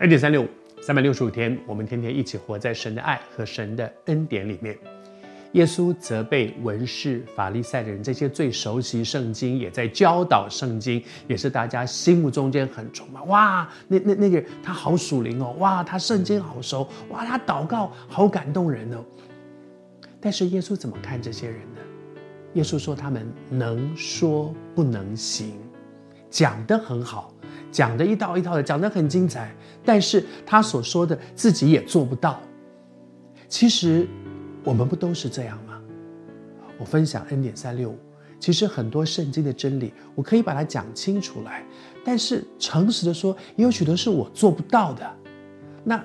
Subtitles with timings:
[0.00, 0.48] 二点三六五，
[0.80, 4.74] 三百六十五天，我们天天一起活在神的爱和神的恩典里面。
[5.52, 13.20] 耶稣责备文士、法利赛的人，这些最熟悉圣经，也在教导圣经，也是大家心目中间很崇拜。
[13.24, 19.04] 哇，那那那个他好属灵哦，哇，他圣经好熟，哇，他祷告好感动人哦。
[20.18, 21.80] 但是耶稣怎么看这些人呢？
[22.54, 25.58] 耶稣说他们能说不能行，
[26.30, 27.34] 讲得很好，
[27.70, 32.40] 讲的一套一套的，讲得很精彩，但是他所说的自己也做不到。
[33.48, 34.06] 其实。
[34.62, 35.80] 我们不都是这样吗？
[36.78, 37.98] 我分享 N 点三六五，
[38.38, 41.64] 其实很多圣经的真理，我可以把它讲清楚来。
[42.04, 45.10] 但是诚实的说，也有许多是我做不到的。
[45.82, 46.04] 那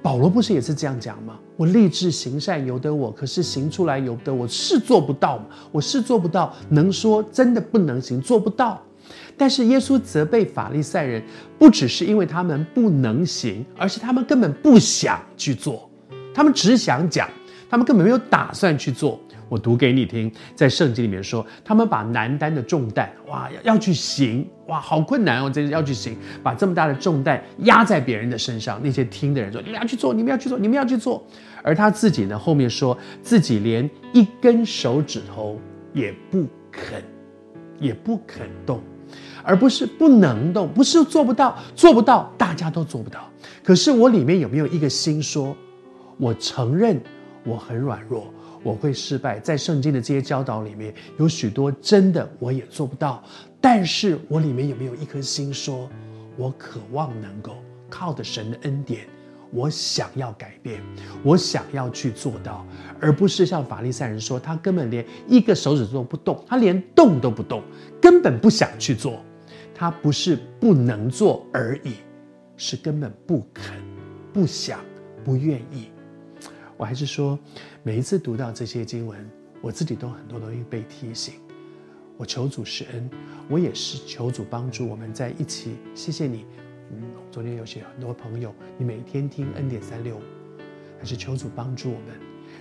[0.00, 1.40] 保罗不是也是这样讲吗？
[1.56, 5.46] 我立志行善由得我，可是行出来由不得我，是做不到嘛？
[5.72, 8.80] 我是做不到，能说真的不能行，做不到。
[9.38, 11.22] 但是耶稣责备法利赛人，
[11.58, 15.88] 不只是因为他们不能行，而是他们根本不想去做，
[16.34, 17.28] 他们只想讲。
[17.70, 19.20] 他们根本没有打算去做。
[19.46, 28.80] 我读给你听，在圣经里面说，他们把难担的重担，哇，要要去行，哇，好困难哦，这要去行，把这么大的重担压在别人的身上。
[28.82, 31.22] 那些听的人说，你们要去做，你们要去做，你们要去做。
[31.62, 35.60] 而他自己呢，后面说自己连一根手指头
[35.92, 37.02] 也不肯，
[37.78, 38.82] 也不肯动，
[39.42, 43.28] 而不是不能动，不是做不到，做不到，大家都做不到。
[43.62, 45.56] 可是我里面有没有一个心说，
[46.18, 47.00] 我承认。
[47.44, 48.26] 我很软弱，
[48.62, 49.38] 我会失败。
[49.40, 53.24] 在圣经的这些教导里面，有许多真的我也做不到。
[53.58, 55.88] 但是我里面有没有一颗心说，
[56.36, 57.56] 我渴望能够
[57.88, 59.06] 靠着神的恩典，
[59.50, 60.82] 我想要改变，
[61.22, 62.66] 我想要去做到，
[63.00, 67.62] 而不是像法利赛人说，他根本连一个手指都不动，他连动都不动，
[68.00, 69.22] 根本不想去做。
[69.74, 71.94] 他不是不能做而已，
[72.56, 73.76] 是根本不肯、
[74.32, 74.80] 不想、
[75.24, 75.88] 不愿意。
[76.76, 77.38] 我还是说，
[77.84, 79.18] 每一次读到这些经文，
[79.60, 81.34] 我自己都很多东西被提醒。
[82.16, 83.08] 我求主施恩，
[83.48, 85.76] 我也是求主帮助我们在一起。
[85.94, 86.44] 谢谢你，
[86.90, 90.20] 嗯，昨天有些很多朋友，你每天听恩典三六五，
[90.98, 92.18] 还是求主帮助我们，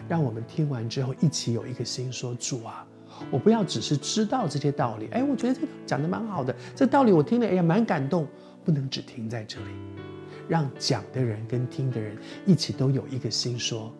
[0.07, 2.85] 让我们听完之后一起有一个心说：主啊，
[3.31, 8.27] 我不要只是知道这些道理，哎，我觉得这个讲的蛮好的，这道理我听了，哎呀，蛮感动，
[8.65, 9.71] 不能只停在这里，
[10.47, 13.93] 让讲的人跟听的人一起都有一个心说。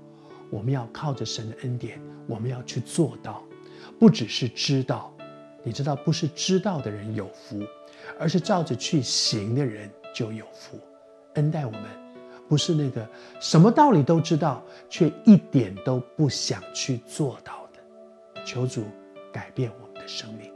[0.49, 3.44] 我们要靠着神的恩典，我们要去做到，
[3.99, 5.13] 不只是知道。
[5.63, 7.61] 你知道，不是知道的人有福，
[8.17, 10.79] 而是照着去行的人就有福。
[11.35, 11.83] 恩待我们，
[12.50, 13.07] 不是那个
[13.39, 18.44] 什么道理都知道，却一点都不想去做到的。
[18.44, 18.83] 求主
[19.31, 20.51] 改变我们的生命。